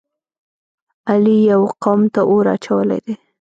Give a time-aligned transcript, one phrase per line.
[1.11, 3.13] علی یوه قوم ته اور اچولی دی.